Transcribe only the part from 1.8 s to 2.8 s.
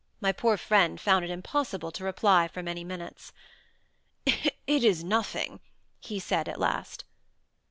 to reply for